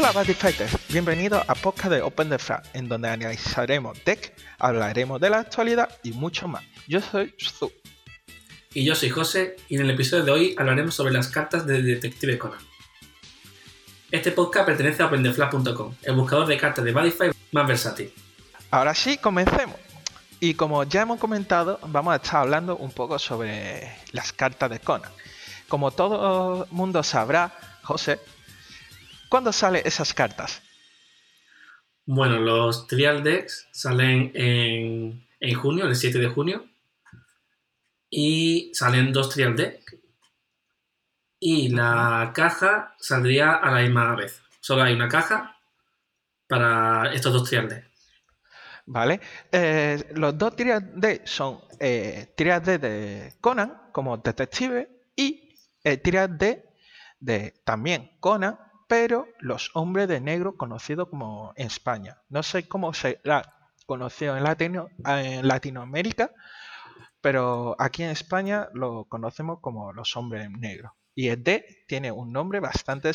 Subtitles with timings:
[0.00, 5.20] Hola Buddy Fighters, bienvenidos a podcast de Open the Frag, en donde analizaremos deck, hablaremos
[5.20, 6.64] de la actualidad y mucho más.
[6.88, 7.70] Yo soy Zu.
[8.72, 11.82] Y yo soy José, y en el episodio de hoy hablaremos sobre las cartas de
[11.82, 12.60] Detective Conan.
[14.10, 17.12] Este podcast pertenece a OpenTheFlag.com, el buscador de cartas de Buddy
[17.52, 18.10] más versátil.
[18.70, 19.76] Ahora sí, comencemos.
[20.40, 24.80] Y como ya hemos comentado, vamos a estar hablando un poco sobre las cartas de
[24.80, 25.10] Conan.
[25.68, 28.18] Como todo mundo sabrá, José,
[29.30, 30.60] ¿cuándo salen esas cartas?
[32.04, 36.68] Bueno, los Trial Decks salen en, en junio, el 7 de junio,
[38.10, 39.96] y salen dos Trial Decks.
[41.38, 44.42] Y la caja saldría a la misma vez.
[44.60, 45.56] Solo hay una caja
[46.46, 47.90] para estos dos Trial Decks.
[48.92, 49.20] ¿Vale?
[49.52, 55.98] Eh, los dos Triad D son eh, Triad D de Conan como detective y eh,
[55.98, 56.64] Triad D
[57.20, 58.58] de también Conan,
[58.90, 62.18] pero los hombres de negro conocidos como en España.
[62.28, 66.32] No sé cómo será conocido en, Latino, en Latinoamérica,
[67.20, 70.90] pero aquí en España lo conocemos como los hombres negros.
[71.14, 73.12] Y el D tiene un nombre bastante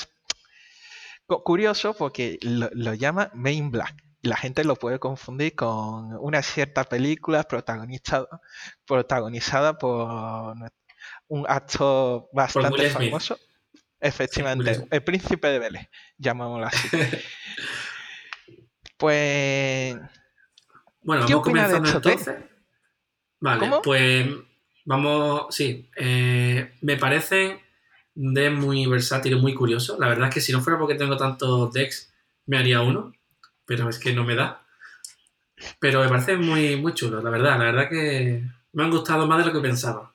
[1.27, 6.83] curioso porque lo, lo llama Main Black la gente lo puede confundir con una cierta
[6.85, 8.41] película protagonizada,
[8.87, 10.55] protagonizada por
[11.27, 13.37] un actor bastante famoso.
[13.99, 16.89] Efectivamente, el príncipe de Vélez, llamámoslo así.
[18.97, 19.95] pues.
[21.01, 22.35] Bueno, vamos comenzando entonces.
[23.39, 24.27] Vale, pues
[24.85, 25.55] vamos.
[25.55, 27.61] Sí, eh, me parece
[28.13, 29.97] de muy versátil y muy curioso.
[29.99, 32.13] La verdad es que si no fuera porque tengo tantos decks,
[32.45, 33.15] me haría uno
[33.65, 34.61] pero es que no me da.
[35.79, 37.57] Pero me parece muy, muy chulo, la verdad.
[37.57, 38.43] La verdad que
[38.73, 40.13] me han gustado más de lo que pensaba.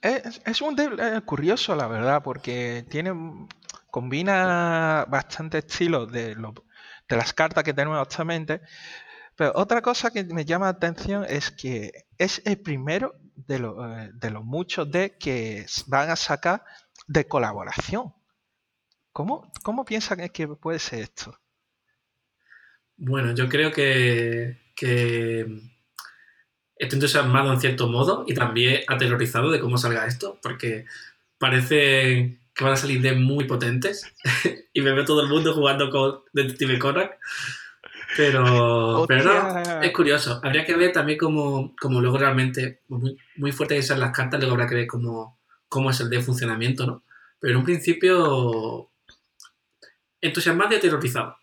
[0.00, 3.12] Es, un deck curioso, la verdad, porque tiene
[3.90, 8.60] combina bastante estilo de, de las cartas que tenemos actualmente.
[9.36, 14.10] Pero otra cosa que me llama la atención es que es el primero de, eh,
[14.14, 16.64] de los muchos decks que van a sacar
[17.06, 18.14] de colaboración.
[19.12, 21.38] ¿Cómo, cómo piensan que puede ser esto?
[22.96, 24.58] Bueno, yo creo que,
[26.82, 30.84] estoy entusiasmado en cierto modo y también aterrorizado de cómo salga esto, porque
[31.38, 34.12] parece que van a salir de muy potentes
[34.72, 37.10] y me veo todo el mundo jugando con Detective Conan.
[38.14, 40.38] Pero, pero no, es curioso.
[40.42, 44.54] Habría que ver también cómo, luego realmente, muy, muy fuertes que sean las cartas, luego
[44.54, 47.04] habrá que ver cómo, cómo es el de funcionamiento, ¿no?
[47.40, 48.90] Pero en un principio,
[50.20, 51.38] entusiasmado y aterrorizado.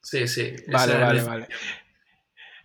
[0.00, 0.54] Sí, sí.
[0.68, 1.48] Vale, vale, vale.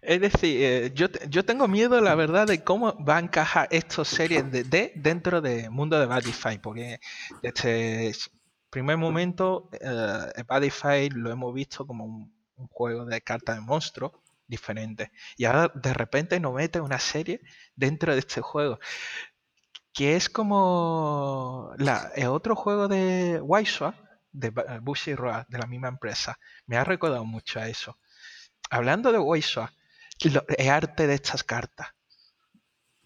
[0.01, 4.07] Es decir, eh, yo, yo, tengo miedo, la verdad, de cómo va a encajar estas
[4.07, 6.99] series de D dentro del mundo de Badify, porque
[7.43, 8.11] desde
[8.71, 12.33] primer momento, eh, Badify lo hemos visto como un,
[12.69, 14.11] juego de cartas de monstruos
[14.47, 15.11] diferente.
[15.35, 17.41] Y ahora de repente nos mete una serie
[17.75, 18.79] dentro de este juego.
[19.93, 21.73] Que es como
[22.15, 23.95] el otro juego de Wisewap,
[24.31, 24.51] de
[24.81, 26.37] Bushy Road, de la misma empresa.
[26.67, 27.97] Me ha recordado mucho a eso.
[28.69, 29.17] Hablando de
[30.23, 31.89] Weiswa, el arte de estas cartas.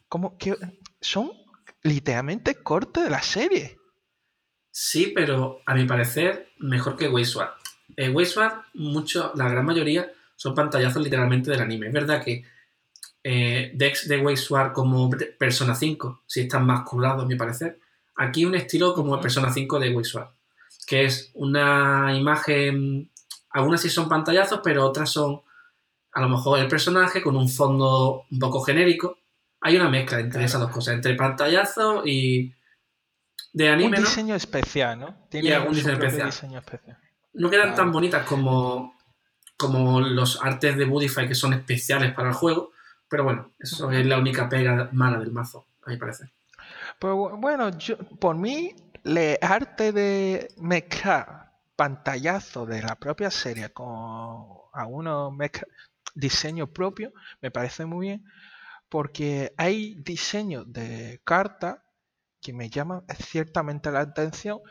[0.07, 0.55] Como que
[1.01, 1.31] son
[1.83, 3.77] literalmente cortes de la serie.
[4.71, 7.49] Sí, pero a mi parecer, mejor que Waysword.
[7.95, 8.09] Eh,
[8.73, 11.87] mucho, la gran mayoría, son pantallazos literalmente del anime.
[11.87, 12.43] Es verdad que
[13.23, 17.79] eh, decks de Waysword como Persona 5 sí están más curados, a mi parecer.
[18.17, 20.35] Aquí un estilo como Persona 5 de Waysword
[20.85, 23.09] que es una imagen,
[23.49, 25.41] algunas sí son pantallazos, pero otras son
[26.15, 29.19] a lo mejor el personaje con un fondo un poco genérico.
[29.59, 32.55] Hay una mezcla entre esas dos cosas, entre pantallazo y
[33.51, 33.97] de anime.
[33.97, 35.27] Un diseño especial, ¿no?
[35.29, 36.97] Tiene algún diseño especial.
[37.33, 38.95] No quedan tan bonitas como,
[39.57, 42.71] como los artes de Budify que son especiales para el juego,
[43.09, 46.31] pero bueno, eso es la única pega mala del mazo, a mi parecer.
[46.97, 48.73] Pues bueno, yo, por mí
[49.03, 55.33] el arte de mezclar pantallazo de la propia serie con algunos
[56.15, 58.25] diseños propios me parece muy bien
[58.89, 61.77] porque hay diseños de cartas
[62.41, 64.61] que me llaman ciertamente la atención.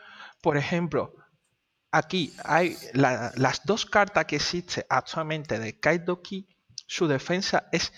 [0.41, 1.13] Por ejemplo,
[1.91, 6.47] aquí hay las dos cartas que existen actualmente de Kaidoki,
[6.87, 7.91] su defensa es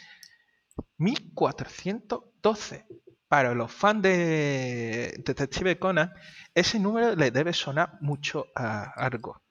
[0.97, 2.87] 1412
[3.27, 6.13] para los fans de Detective Conan,
[6.53, 9.41] ese número le debe sonar mucho a algo.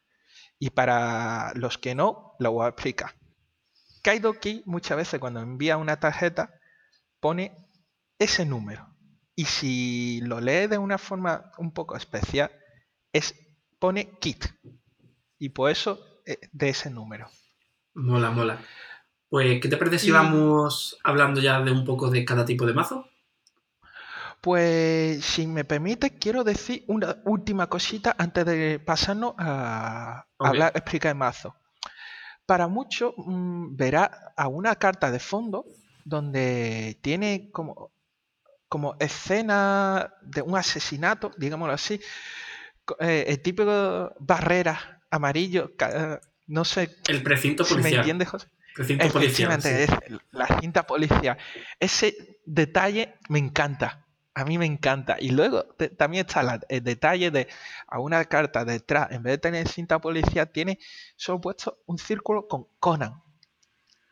[0.58, 3.14] Y para los que no, lo voy a explicar.
[4.06, 6.60] Kaidoki muchas veces cuando envía una tarjeta
[7.18, 7.56] pone
[8.20, 8.86] ese número.
[9.34, 12.52] Y si lo lee de una forma un poco especial,
[13.12, 13.34] es,
[13.80, 14.46] pone kit.
[15.40, 17.28] Y por eso eh, de ese número.
[17.94, 18.60] Mola, mola.
[19.28, 22.74] Pues, ¿qué te parece si vamos hablando ya de un poco de cada tipo de
[22.74, 23.10] mazo?
[24.40, 31.10] Pues, si me permite, quiero decir una última cosita antes de pasarnos a hablar, explicar
[31.10, 31.56] el mazo.
[32.46, 35.66] Para muchos, mm, verá a una carta de fondo
[36.04, 37.90] donde tiene como,
[38.68, 42.00] como escena de un asesinato, digámoslo así,
[43.00, 46.96] eh, el típico barrera amarillo, eh, no sé.
[47.08, 47.92] El precinto policial.
[47.92, 48.48] me entiendes, José?
[48.74, 49.60] Precinto policial.
[50.32, 51.38] la cinta policial.
[51.80, 54.05] Ese detalle me encanta.
[54.36, 55.16] A mí me encanta.
[55.18, 55.64] Y luego
[55.96, 57.48] también está el detalle de
[57.86, 60.78] a una carta detrás, en vez de tener cinta policial, tiene
[61.16, 63.22] solo puesto un círculo con Conan.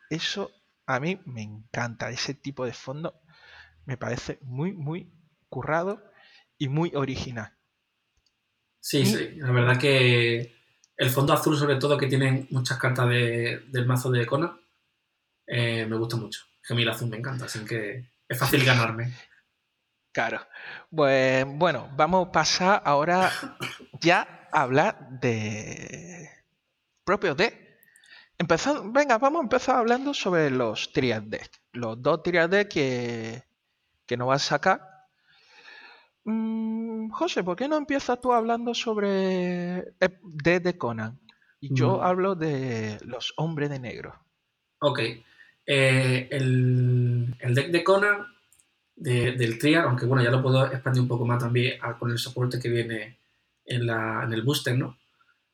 [0.09, 0.51] Eso
[0.87, 2.09] a mí me encanta.
[2.09, 3.21] Ese tipo de fondo
[3.85, 5.13] me parece muy, muy
[5.47, 6.01] currado
[6.57, 7.53] y muy original.
[8.79, 9.35] Sí, sí.
[9.35, 10.55] La verdad que
[10.97, 14.59] el fondo azul, sobre todo, que tienen muchas cartas del mazo de Conan,
[15.45, 16.41] eh, me gusta mucho.
[16.63, 19.13] Gemil azul me encanta, así que es fácil ganarme.
[20.15, 20.39] Claro.
[20.95, 23.29] Pues bueno, vamos a pasar ahora
[23.99, 26.29] ya a hablar de
[27.03, 27.77] propios de.
[28.37, 31.59] Empezando, venga, vamos a empezar hablando sobre los triad decks.
[31.73, 33.43] Los dos triad decks que,
[34.05, 34.81] que nos vas a sacar.
[36.23, 41.19] Mm, José, ¿por qué no empiezas tú hablando sobre eh, D de Conan?
[41.59, 44.15] Y yo hablo de los hombres de negro.
[44.79, 44.99] Ok.
[45.67, 48.34] Eh, el, el, deck de Conan
[48.95, 52.59] del Triar, aunque bueno, ya lo puedo expandir un poco más también con el soporte
[52.59, 53.19] que viene
[53.65, 54.97] en, la, en el booster, ¿no?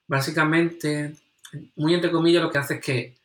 [0.08, 1.16] Básicamente,
[1.76, 3.18] muy entre comillas, lo que hace es que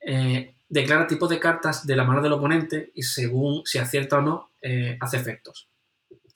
[0.00, 4.22] eh, declara tipos de cartas de la mano del oponente y según si acierta o
[4.22, 5.68] no, eh, hace efectos.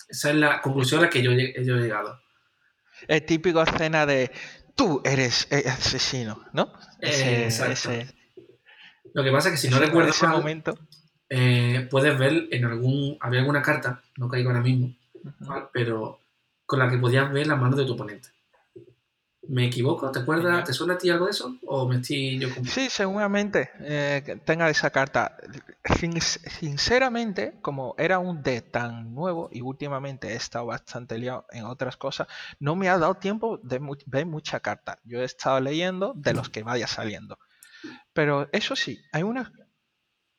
[0.09, 2.19] Esa es la conclusión a la que yo, he llegado.
[3.07, 4.31] El típico escena de
[4.75, 6.73] tú eres asesino, ¿no?
[7.01, 7.91] exacto.
[9.13, 10.79] Lo que pasa es que si no recuerdo ese momento
[11.31, 13.17] eh, puedes ver en algún.
[13.21, 14.95] Había alguna carta, no caigo ahora mismo,
[15.73, 16.21] pero
[16.67, 18.29] con la que podías ver la mano de tu oponente.
[19.49, 20.11] ¿Me equivoco?
[20.11, 20.65] ¿Te acuerdas?
[20.65, 21.57] ¿Te suena a ti algo de eso?
[21.65, 25.39] ¿O me estoy yo Sí, seguramente eh, tenga esa carta.
[26.61, 31.97] sinceramente, como era un D tan nuevo y últimamente he estado bastante liado en otras
[31.97, 32.29] cosas,
[32.61, 34.99] no me ha dado tiempo de ver mucha carta.
[35.05, 37.39] Yo he estado leyendo de los que vaya saliendo.
[38.13, 39.51] Pero eso sí, hay unas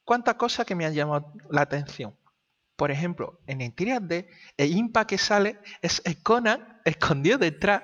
[0.09, 2.15] cuantas cosas que me han llamado la atención.
[2.75, 4.27] Por ejemplo, en el Triad D,
[4.57, 7.83] el impa que sale es Conan escondido detrás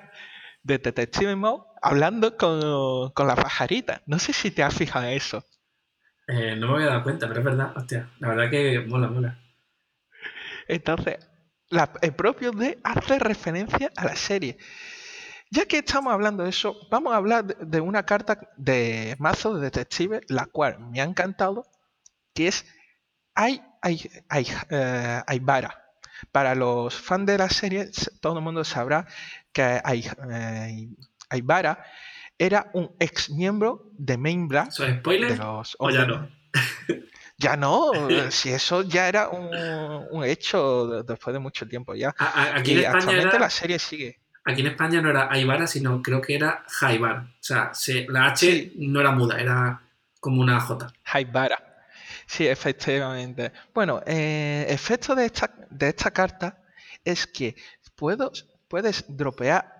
[0.64, 4.02] de Detective Mode hablando con, la pajarita.
[4.06, 5.44] No sé si te has fijado en eso.
[6.26, 7.72] Eh, no me había dado cuenta, pero es verdad.
[7.76, 9.38] Hostia, la verdad que mola, mola.
[10.66, 11.18] Entonces,
[12.02, 14.58] el propio D hace referencia a la serie.
[15.52, 19.60] Ya que estamos hablando de eso, vamos a hablar de, una carta de mazo de
[19.60, 21.68] detective, la cual me ha encantado
[22.36, 22.66] que es
[23.34, 25.22] hay, hay, hay, eh,
[26.32, 27.90] Para los fans de la serie,
[28.20, 29.06] todo el mundo sabrá
[29.52, 30.88] que hay, eh,
[32.38, 34.70] era un ex miembro de Main Black.
[34.70, 35.32] spoiler?
[35.32, 36.28] De los ¿O ya no?
[37.38, 37.90] ya no,
[38.30, 42.14] si eso ya era un, hecho después de mucho tiempo ya.
[42.18, 44.20] aquí en España actualmente la serie sigue.
[44.44, 47.16] Aquí en España no era Aibara, sino creo que era Jaibar.
[47.16, 47.72] O sea,
[48.08, 49.82] la H no era muda, era
[50.20, 50.92] como una J.
[51.02, 51.75] Jaibara.
[52.26, 53.52] Sí, efectivamente.
[53.72, 56.62] Bueno, eh, efecto de esta, de esta carta
[57.04, 57.56] es que
[57.94, 58.32] puedo,
[58.68, 59.76] puedes dropear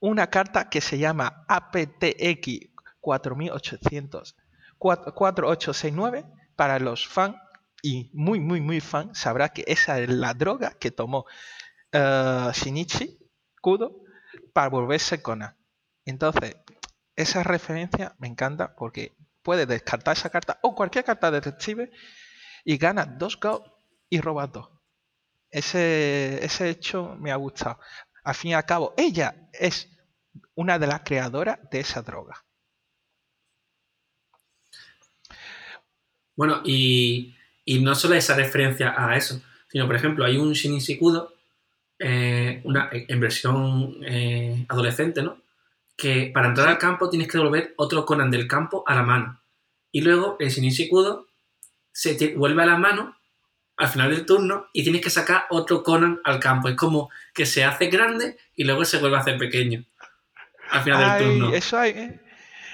[0.00, 4.36] una carta que se llama APTX 4800
[4.78, 6.24] 4869
[6.56, 7.36] para los fans
[7.82, 11.26] y muy muy muy fan sabrá que esa es la droga que tomó
[11.92, 13.18] uh, Shinichi
[13.60, 14.02] Kudo
[14.52, 15.56] para volverse Conan.
[16.04, 16.56] Entonces,
[17.16, 19.12] esa referencia me encanta porque
[19.42, 21.90] puedes descartar esa carta o cualquier carta de detective
[22.64, 23.64] y ganas dos go
[24.08, 24.68] y robas dos.
[25.50, 27.78] Ese, ese hecho me ha gustado.
[28.24, 29.88] Al fin y al cabo, ella es
[30.54, 32.42] una de las creadoras de esa droga.
[36.34, 37.34] Bueno, y,
[37.80, 40.54] no solo esa referencia a eso, sino, por ejemplo, hay un
[40.98, 41.34] Kudo,
[41.98, 45.42] eh, una, en versión eh, adolescente, ¿no?
[46.02, 49.40] Que para entrar al campo tienes que devolver otro Conan del campo a la mano.
[49.92, 51.28] Y luego el Shinichi Kudo
[51.92, 53.16] se te vuelve a la mano
[53.76, 56.68] al final del turno y tienes que sacar otro Conan al campo.
[56.68, 59.84] Es como que se hace grande y luego se vuelve a hacer pequeño
[60.70, 61.54] al final del turno.
[61.54, 62.20] Eso hay,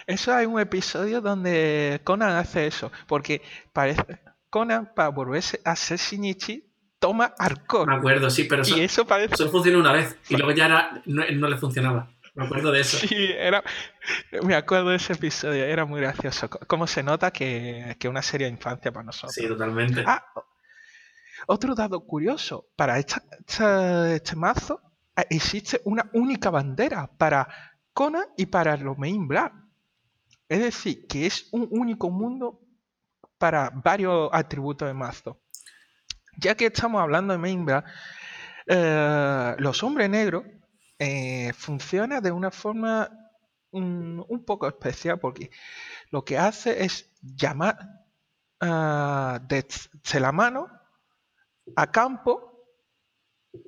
[0.07, 2.91] eso hay un episodio donde Conan hace eso.
[3.07, 3.43] Porque
[3.75, 6.65] parece Conan, para volverse a ser Shinichi,
[6.99, 7.89] toma alcohol.
[7.89, 9.37] Me acuerdo, sí, pero y eso parece...
[9.37, 12.09] solo funciona una vez y luego ya no le funcionaba.
[12.39, 12.97] Me acuerdo de eso.
[12.99, 13.63] Sí, era,
[14.43, 16.49] me acuerdo de ese episodio, era muy gracioso.
[16.49, 19.35] Cómo se nota que que es una serie de infancia para nosotros.
[19.35, 20.03] Sí, totalmente.
[20.07, 20.25] Ah,
[21.47, 24.81] otro dato curioso, para esta- esta- este mazo
[25.17, 27.49] eh, existe una única bandera para
[27.93, 29.53] Conan y para los Main Black.
[30.49, 32.61] Es decir, que es un único mundo
[33.37, 35.41] para varios atributos de mazo.
[36.37, 37.85] Ya que estamos hablando de Main Black,
[38.67, 40.45] eh, los hombres negros
[40.99, 43.09] eh, funcionan de una forma
[43.73, 45.51] mm, un poco especial porque
[46.11, 47.79] lo que hace es llamar
[48.61, 50.69] ah, desde la mano
[51.77, 52.67] a campo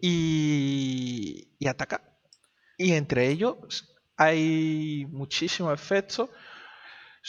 [0.00, 2.18] y, y atacar.
[2.76, 6.30] Y entre ellos hay muchísimos efectos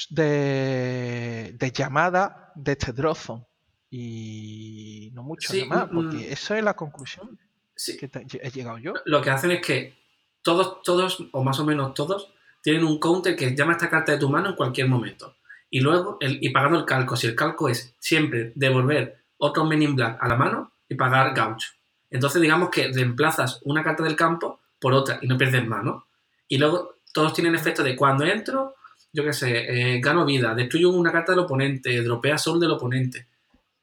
[0.09, 3.45] de, de llamada de este Drozon.
[3.89, 7.37] Y no mucho Sí, más, mm, porque eso es la conclusión
[7.83, 8.93] Sí, que te- he llegado yo.
[9.05, 9.95] lo que hacen es que
[10.43, 14.19] todos, todos, o más o menos todos, tienen un counter que llama esta carta de
[14.19, 15.35] tu mano en cualquier momento.
[15.71, 17.15] Y luego, el, y pagando el calco.
[17.15, 21.33] Si el calco es siempre devolver otro Men in Black a la mano y pagar
[21.33, 21.69] gaucho.
[22.11, 26.05] Entonces, digamos que reemplazas una carta del campo por otra y no pierdes mano.
[26.47, 28.75] Y luego, todos tienen efecto de cuando entro,
[29.11, 33.25] yo qué sé, eh, gano vida, destruyo una carta del oponente, dropea sol del oponente.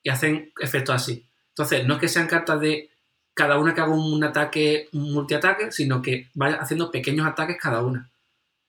[0.05, 1.27] Y hacen efectos así.
[1.49, 2.91] Entonces, no es que sean cartas de
[3.39, 7.85] cada una que haga un ataque, un multiataque, sino que vaya haciendo pequeños ataques cada
[7.85, 8.11] una.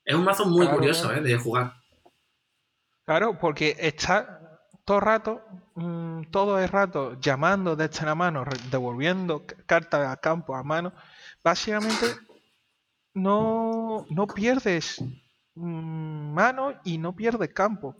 [0.05, 1.11] Es un mazo muy Claro, curioso.
[1.11, 1.21] ¿eh?
[1.21, 1.73] de jugar.
[3.03, 5.41] Claro, porque está todo el rato,
[5.73, 10.93] mm, todo el rato llamando desde la mano, devolviendo cartas a campo a mano.
[11.43, 12.05] Básicamente
[13.15, 15.01] no, no pierdes
[15.55, 17.95] mm, mano y no pierdes campo.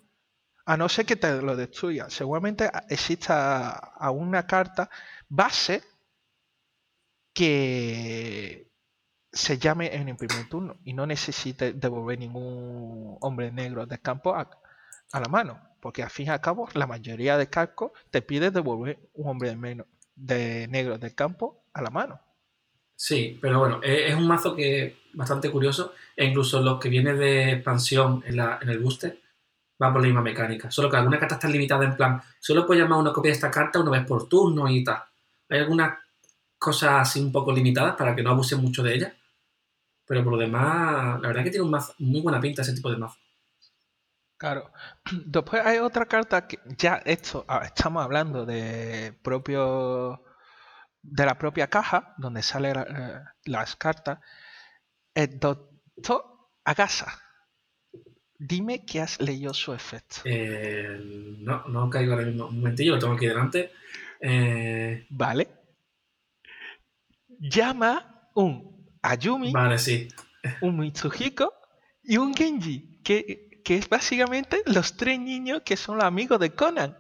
[0.65, 2.09] A no ser que te lo destruya.
[2.11, 4.87] Seguramente exista a una carta
[5.27, 5.81] base
[7.39, 8.67] que
[9.31, 14.35] se llame en el primer turno y no necesite devolver ningún hombre negro del campo
[14.35, 14.49] a,
[15.13, 15.57] la mano.
[15.79, 19.51] Porque al fin y al cabo, la mayoría de cascos te pide devolver un hombre
[19.51, 22.19] de, menos, de negro del campo a la mano.
[22.93, 25.93] Sí, pero bueno, es, es un mazo que es bastante curioso.
[26.17, 29.17] E incluso los que viene de expansión en, en el booster
[29.81, 30.69] va por la misma mecánica.
[30.69, 33.49] Solo que alguna carta está limitada en plan, solo puedes llamar una copia de esta
[33.49, 35.01] carta una vez por turno y tal.
[35.47, 35.99] Hay algunas
[36.59, 39.13] cosas así un poco limitadas para que no abusen mucho de ellas.
[40.05, 42.91] Pero por lo demás, la verdad que tiene un mazo, muy buena pinta ese tipo
[42.91, 43.17] de mazo.
[44.37, 44.71] Claro.
[45.25, 50.23] Después hay otra carta que ya esto, ah, estamos hablando de propio
[51.01, 54.19] de la propia caja donde salen eh, las cartas.
[55.13, 56.23] El doctor
[56.63, 57.21] Agasa.
[58.37, 60.21] Dime que has leído su efecto.
[60.23, 60.97] Eh,
[61.39, 62.47] no, no caigo ahora mismo.
[62.47, 63.71] Un momentillo, lo tengo aquí delante.
[64.21, 65.58] Eh, ¿Vale?
[67.39, 70.07] Llama un Ayumi, vale, sí.
[70.61, 71.53] un Mitsuhiko
[72.03, 76.53] y un Genji, que, que es básicamente los tres niños que son los amigos de
[76.53, 76.97] Conan.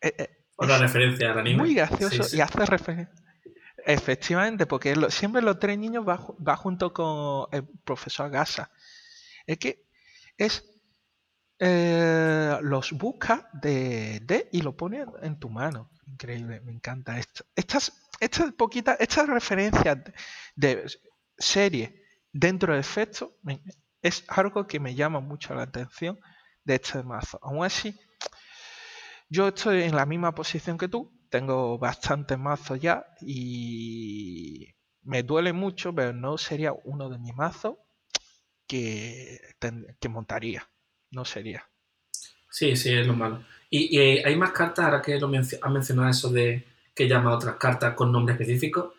[0.00, 1.56] Eh, eh, Otra referencia al anime.
[1.58, 2.36] muy gracioso Sí, sí.
[2.36, 3.14] y hace referencia.
[3.86, 8.70] Efectivamente, porque lo- siempre los tres niños va junto con el profesor Gasa.
[9.46, 9.86] Es que
[10.36, 10.64] es
[11.58, 15.90] eh, los busca de, de y lo pone en tu mano.
[16.06, 17.44] Increíble, me encanta esto.
[17.54, 20.90] Estas, estas poquitas, estas referencias de, de
[21.38, 23.36] serie dentro de efecto
[24.02, 26.18] es algo que me llama mucho la atención
[26.64, 27.38] de este mazo.
[27.42, 27.98] Aún así,
[29.28, 35.52] yo estoy en la misma posición que tú, tengo bastantes mazos ya y me duele
[35.52, 37.76] mucho, pero no sería uno de mis mazos
[38.66, 39.38] que,
[40.00, 40.68] que montaría.
[41.10, 41.68] No sería.
[42.50, 43.44] Sí, sí, es lo malo.
[43.68, 47.56] Y, hay más cartas, ahora que lo has mencionado eso de que llama a otras
[47.56, 48.94] cartas con nombre específico.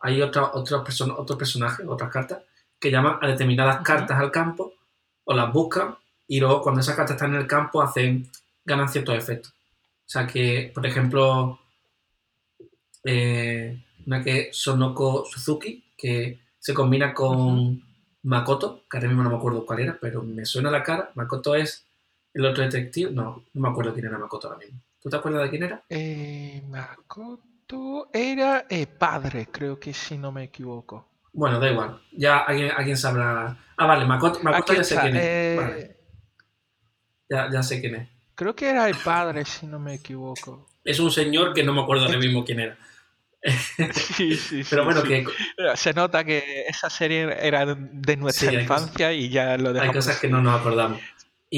[0.00, 2.42] Hay otra- otros person- otros personajes, otras cartas,
[2.78, 4.74] que llaman a determinadas cartas al campo
[5.24, 5.96] o las buscan
[6.28, 8.28] y luego cuando esas cartas están en el campo hacen,
[8.64, 9.52] ganan ciertos efectos.
[9.52, 11.58] O sea que, por ejemplo,
[13.04, 17.82] eh, una que es Sonoko Suzuki, que se combina con
[18.24, 21.10] Makoto, que ahora mismo no me acuerdo cuál era, pero me suena la cara.
[21.14, 21.84] Makoto es
[22.34, 23.10] el otro detective.
[23.12, 24.80] No, no me acuerdo quién era Makoto ahora mismo.
[25.06, 25.84] ¿Tú te acuerdas de quién era?
[25.88, 31.08] Eh, Makoto era eh, padre, creo que si no me equivoco.
[31.32, 32.02] Bueno, da igual.
[32.10, 33.56] Ya alguien, alguien sabrá.
[33.76, 35.22] Ah, vale, Makoto, Makoto ya sé quién es.
[35.24, 35.96] eh, Vale,
[37.28, 38.08] ya, ya sé quién es.
[38.34, 40.66] Creo que era el padre, si no me equivoco.
[40.82, 42.76] Es un señor que no me acuerdo ahora mismo quién era.
[43.94, 45.06] Sí, sí, Pero bueno, sí.
[45.08, 45.24] que
[45.76, 49.68] Se nota que esa serie era de nuestra Sí, hay cosas- infancia y ya lo
[49.68, 49.94] hay dejamos.
[49.94, 51.00] cosas que no nos acordamos.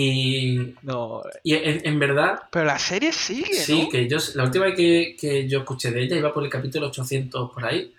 [0.01, 3.89] Y, No, y en, en verdad, pero la serie sigue, sí, ¿no?
[3.89, 6.87] que yo la última vez que, que yo escuché de ella iba por el capítulo
[6.89, 7.93] 800 por ahí,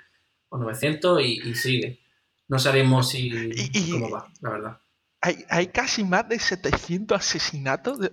[0.50, 2.00] o 900 y, y sigue.
[2.48, 4.78] No sabemos si Y- y- cómo va, la verdad.
[5.22, 8.12] Hay, hay casi más de 700 asesinatos de-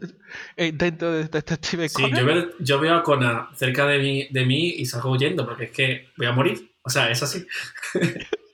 [0.57, 2.19] eh, dentro de Detective Sí, Conan.
[2.19, 5.65] yo veo, yo veo a Conan cerca de mí, de mí y salgo huyendo porque
[5.67, 6.73] es que voy a morir.
[6.83, 7.47] O sea, es así.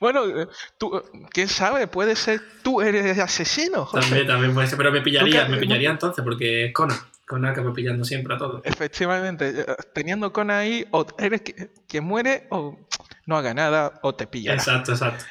[0.00, 0.46] Bueno, eh,
[0.78, 4.02] tú, eh, quién sabe, puede ser tú eres asesino, José.
[4.08, 4.76] También, también puede ser.
[4.78, 6.98] Pero me pillaría, me pillaría entonces porque es Conan.
[7.26, 8.60] Conan acaba pillando siempre a todos.
[8.64, 12.78] Efectivamente, eh, teniendo Conan ahí, o eres que- quien muere o
[13.26, 14.56] no haga nada o te pillará.
[14.58, 15.24] Exacto, exacto.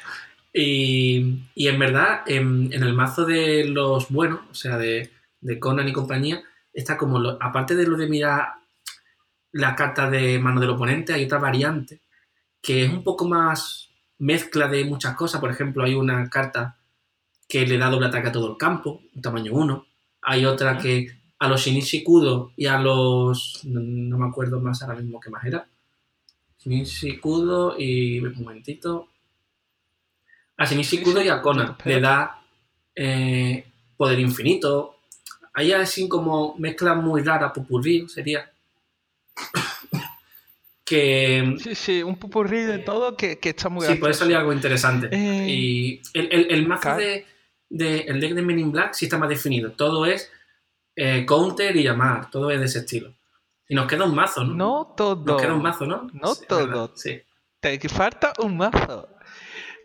[0.52, 5.58] Y, y en verdad, en, en el mazo de los buenos, o sea, de, de
[5.58, 6.42] Conan y compañía,
[6.72, 8.54] está como, lo- aparte de lo de mirar
[9.52, 12.00] las cartas de mano del oponente, hay otra variante
[12.62, 13.85] que es un poco más
[14.18, 15.40] mezcla de muchas cosas.
[15.40, 16.78] Por ejemplo, hay una carta
[17.48, 19.86] que le da doble ataque a todo el campo, tamaño 1.
[20.22, 21.08] Hay otra que
[21.38, 23.60] a los Shinichi Kudo y a los.
[23.64, 25.68] No, no me acuerdo más ahora mismo qué más era.
[26.58, 28.20] Shinichi Kudo y.
[28.20, 29.08] Un momentito.
[30.56, 32.42] A Shinichi Kudo y a Conan le da
[32.94, 34.96] eh, poder infinito.
[35.52, 38.50] Hay así como mezcla muy rara, popurrí sería.
[40.86, 44.52] Que Sí, sí, un pupurrí de todo que, que está muy Sí, puede salir algo
[44.52, 45.08] interesante.
[45.10, 46.98] Eh, y el, el- el mazo claro.
[47.00, 47.26] de,
[47.68, 49.72] de- el deck de Men in Black sí está más definido.
[49.72, 50.30] Todo es
[50.94, 52.30] eh, counter y llamar.
[52.30, 53.12] Todo es de ese estilo.
[53.68, 54.54] Y nos queda un mazo, ¿no?
[54.54, 55.24] No todo.
[55.26, 56.08] Nos queda un mazo, ¿no?
[56.12, 56.92] No Sí, todo.
[56.96, 57.20] Sí.
[57.60, 59.08] Te falta un mazo.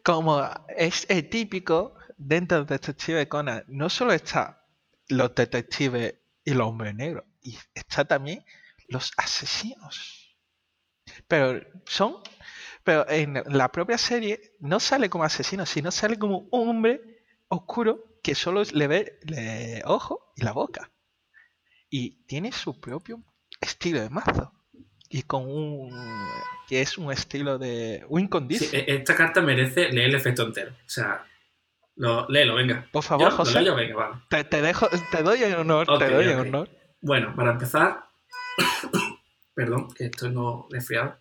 [0.03, 4.63] Como es eh, típico dentro de Detective Conan, no solo está
[5.09, 6.13] los detectives
[6.45, 8.43] y los hombres negros, y está también
[8.87, 10.20] los asesinos.
[11.27, 12.17] Pero son.
[12.83, 18.03] Pero en la propia serie no sale como asesino, sino sale como un hombre oscuro
[18.23, 20.91] que solo le ve el ojo y la boca.
[21.89, 23.21] Y tiene su propio
[23.59, 24.51] estilo de mazo.
[25.09, 25.91] Y con un.
[26.69, 28.05] que es un estilo de.
[28.09, 28.69] Sí, condition.
[28.73, 30.71] e- esta carta merece leer el efecto entero.
[30.71, 31.25] O sea,
[31.97, 32.87] lo, léelo, venga.
[32.91, 33.59] Por favor, Yo, José.
[33.71, 34.15] Venga, vale.
[34.29, 36.47] Te, te dejo, te doy en honor, Ok, te doy en ok.
[36.47, 36.69] honor.
[37.01, 38.05] Bueno, para empezar.
[39.65, 41.17] Perdón, que estoy no resfriado.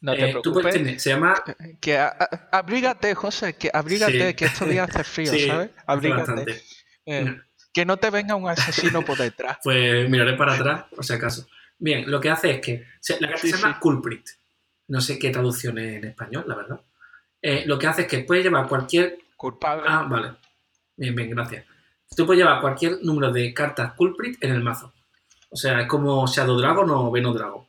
[0.00, 0.74] No te Eh, tú puedes preocupes.
[0.74, 1.42] tener- se llama
[1.80, 4.34] Que a- a- abrígate, José, que abrígate, Sí.
[4.34, 5.70] que estos días hace frío, Sí, ¿sabes?
[5.86, 6.62] Abrígate.
[7.06, 7.36] Eh,
[7.72, 9.58] que no te venga un asesino por detrás.
[9.64, 11.46] Pues miraré para atrás, por si acaso.
[11.78, 13.80] Bien, lo que hace es que se- la carta Sí, se llama sí.
[13.80, 14.26] Culprit.
[14.88, 16.80] No sé qué traducción es en español, la verdad.
[17.42, 19.18] Eh, lo que hace es que puedes llevar cualquier.
[19.36, 19.84] Culpable.
[19.86, 20.32] Ah, vale.
[20.96, 21.64] Bien, bien, gracias.
[22.16, 24.92] Tú puedes llevar cualquier número de cartas Culprit en el mazo.
[25.50, 27.64] O sea, es como Shadow Dragon o Venom Dragon.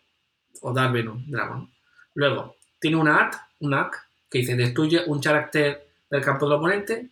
[0.61, 1.69] O Dark Venom Dragon.
[2.15, 7.09] Luego, tiene una art, una ACK, que dice destruye un carácter del campo del oponente,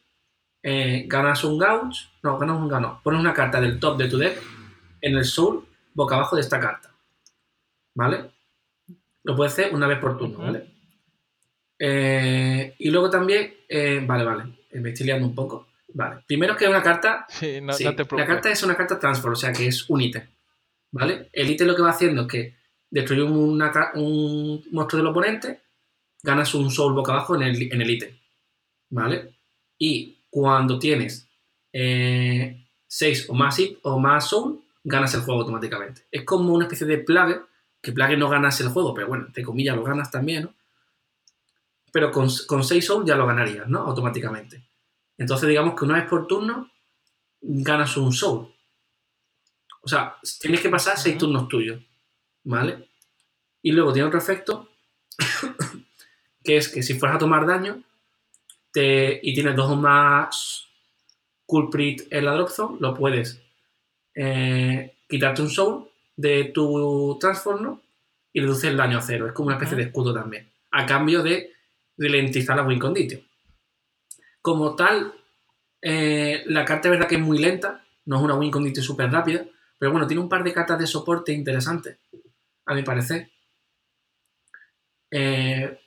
[0.64, 4.18] eh, ganas un gauge, no, ganas un gano, pones una carta del top de tu
[4.18, 4.42] deck
[5.02, 6.94] en el soul boca abajo de esta carta.
[7.96, 8.32] ¿Vale?
[9.24, 10.40] Lo puedes hacer una vez por turno.
[10.40, 10.68] ¿vale?
[11.80, 15.68] Eh, y luego también, eh, vale, vale, eh, me estoy liando un poco.
[15.94, 18.76] Vale, primero que es una carta Sí, no, Sí, no te la carta es una
[18.76, 20.24] carta transfer, o sea que es un ítem.
[20.92, 21.30] ¿Vale?
[21.34, 22.57] El ítem lo que va haciendo es que
[22.90, 25.62] destruye una un monstruo del oponente,
[26.24, 28.18] ganas un soul boca abajo en el, en el ítem.
[28.90, 29.36] ¿Vale?
[29.78, 31.28] Y cuando tienes
[31.72, 36.06] 6 o más hit o más soul, ganas el juego automáticamente.
[36.12, 37.42] Es como una especie de plague,
[37.82, 40.54] que plague no ganas el juego, pero bueno, entre comillas lo ganas también, ¿no?
[41.92, 42.30] Pero con
[42.64, 43.80] 6 soul ya lo ganarías, ¿no?
[43.80, 44.68] Automáticamente.
[45.18, 46.70] Entonces digamos que una vez por turno
[47.42, 48.54] ganas un soul.
[49.82, 51.26] O sea, tienes que pasar seis Ujú.
[51.26, 51.82] turnos tuyos.
[52.48, 52.88] ¿Vale?
[53.62, 54.70] Y luego tiene otro efecto,
[56.44, 57.84] que es que si fueras a tomar daño
[58.72, 60.66] te, y tienes dos o más
[61.46, 63.42] culprit en la drop zone, lo puedes
[64.16, 67.82] eh, quitarte un soul de tu transform
[68.32, 69.28] y reduce el daño a cero.
[69.28, 70.50] Es como una especie de escudo también.
[70.72, 71.52] A cambio de
[71.98, 73.22] ralentizar la win condition.
[74.42, 75.14] Como tal,
[75.82, 79.12] eh, la carta es verdad que es muy lenta, no es una win condition súper
[79.12, 79.46] rápida,
[79.78, 81.98] pero bueno, tiene un par de cartas de soporte interesantes,
[82.68, 83.30] a mi parecer.
[85.12, 85.78] Eh,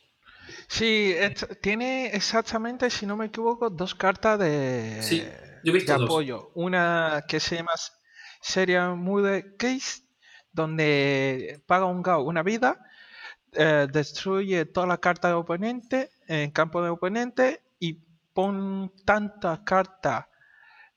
[0.69, 5.23] Sí, es- tiene exactamente, si no me equivoco, dos cartas de, Sí,
[5.65, 6.05] yo he visto de dos.
[6.05, 6.51] apoyo.
[6.55, 7.73] Una que se llama
[8.41, 10.03] Serial Murder Case,
[10.53, 12.85] donde paga un GAU una vida,
[13.53, 17.95] eh, destruye toda la carta de oponente en campo de oponente y
[18.35, 20.27] pon tantas cartas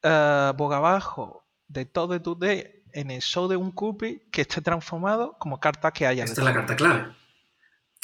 [0.03, 4.61] eh, boca abajo de todo tu deck en el show de un Cupri que esté
[4.61, 6.23] transformado como carta que haya.
[6.23, 7.07] esta es la carta clave.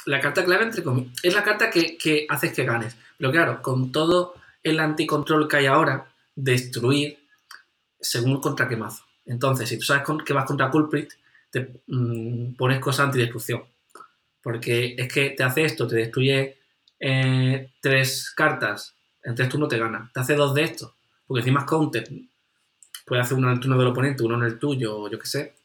[0.06, 2.96] La carta clave, entre comillas, es la carta que, que haces que ganes.
[3.18, 7.20] Pero claro, con todo el anticontrol que hay ahora, destruir
[8.00, 9.04] según contra qué mazo.
[9.26, 11.12] Entonces, si tú sabes que vas contra Culprit,
[11.52, 13.64] te mm, pones cosas antidestrucción.
[14.42, 16.58] Porque es que te hace esto, te destruye
[17.00, 20.10] eh, tres cartas, en tres turnos te gana.
[20.14, 20.94] Te hace dos de estos,
[21.28, 22.10] porque encima es counter.
[23.10, 25.26] Puede hacer uno en el turno del oponente, uno en el tuyo, o yo qué
[25.28, 25.56] sé.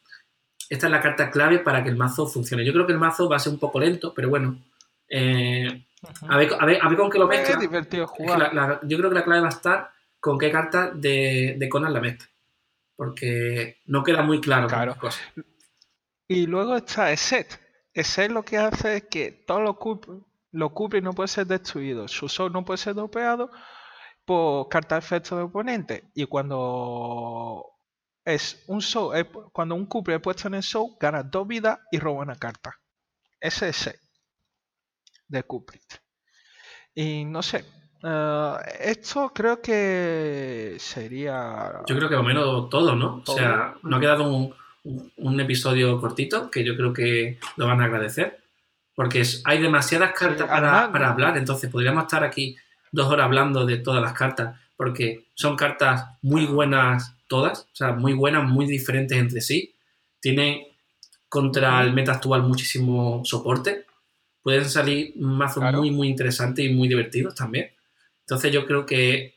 [0.69, 2.65] Esta es la carta clave para que el mazo funcione.
[2.65, 4.59] Yo creo que el mazo va a ser un poco lento, pero bueno.
[5.07, 5.85] eh,
[6.27, 7.53] a, ver, a, ver, a ver con qué lo mezcla.
[7.55, 8.39] Es divertido Es que jugar.
[8.39, 11.69] la- la- yo creo que la clave va a estar con qué carta de, de
[11.69, 12.27] Conan la mezcla.
[12.95, 14.67] Porque no queda muy claro.
[14.67, 14.95] Claro.
[16.27, 17.59] Y luego está Eset.
[17.93, 20.19] Eset lo que hace es que todo lo cubre,
[20.51, 22.07] lo cubre y no puede ser destruido.
[22.07, 23.51] Su soul no puede ser dopeado
[24.25, 26.09] por carta efecto de oponente.
[26.15, 27.65] Y cuando
[28.23, 31.79] es un soul, es- cuando un cubre es puesto en el soul, gana dos vidas
[31.91, 32.75] y roba una carta.
[33.39, 33.99] Ese es Eset
[35.27, 35.83] de Cuprit.
[36.93, 37.65] Y no sé.
[38.07, 41.81] eh, esto creo que sería.
[41.87, 43.23] Yo creo que o menos todo, ¿no?
[43.25, 47.65] O sea, no ha quedado un, un- un episodio cortito que yo creo que lo
[47.65, 48.43] van a agradecer.
[48.95, 52.55] Porque es- hay demasiadas cartas para hablar, entonces podríamos estar aquí
[52.95, 57.91] dos horas hablando de todas las cartas, porque son cartas muy buenas todas, o sea,
[57.93, 59.75] muy buenas, muy diferentes entre sí.
[60.19, 60.61] Tienen
[61.29, 63.85] contra el meta actual muchísimo soporte.
[64.41, 65.79] Pueden salir mazos Claro.
[65.79, 67.71] muy, muy interesantes y muy divertidos también.
[68.21, 69.35] Entonces yo creo que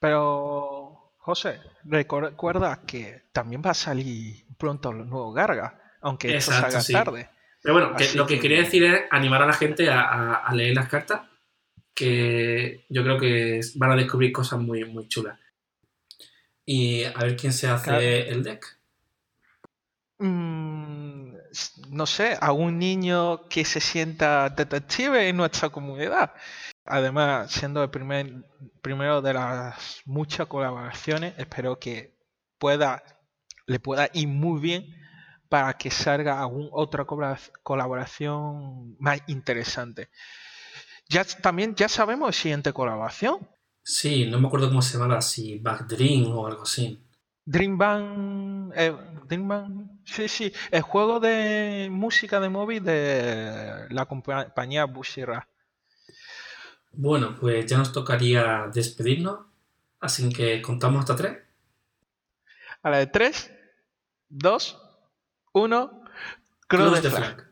[0.00, 6.70] Pero, José, recuerda que también va a salir pronto el nuevo Garga, aunque esto Exacto,
[6.72, 6.92] salga sí.
[6.92, 7.28] tarde.
[7.62, 10.34] Pero bueno, que lo que que- quería decir es animar a la gente a, a-
[10.34, 11.20] a leer las cartas,
[11.94, 15.38] que yo creo que van a descubrir cosas muy, muy chulas.
[16.64, 18.00] Y a ver quién se hace Claro.
[18.02, 18.78] el deck.
[20.18, 21.34] Mm,
[21.90, 26.32] no sé, a un niño que se sienta detective en nuestra comunidad.
[26.84, 28.44] Además, siendo el primer,
[28.80, 32.14] primero de las muchas colaboraciones, espero que
[32.58, 33.02] pueda,
[33.66, 34.86] le pueda ir muy bien
[35.48, 40.08] para que salga algún otra colabora- colaboración más interesante.
[41.12, 43.46] Ya también ya sabemos el siguiente colaboración.
[43.84, 46.98] Sí, no me acuerdo cómo se llamaba, si Backdream o algo así.
[47.44, 48.96] Dream Band, eh,
[49.26, 55.48] Dream Band, sí, sí, el juego de música de móvil de la compañía Bushira.
[56.92, 59.46] Bueno, pues ya nos tocaría despedirnos,
[60.00, 61.38] así que contamos hasta tres.
[62.82, 63.52] A la de 3,
[64.30, 64.78] 2,
[65.52, 66.04] 1,
[66.68, 67.34] Cross Close the the Flag.
[67.36, 67.51] flag.